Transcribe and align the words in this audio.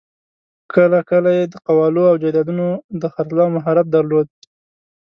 کله 0.73 0.99
کله 1.09 1.29
یې 1.37 1.45
د 1.47 1.55
قوالو 1.67 2.03
او 2.11 2.15
جایدادونو 2.21 2.67
د 3.01 3.03
خرڅلاوو 3.13 3.55
مهارت 3.57 3.85
درلود. 3.95 4.27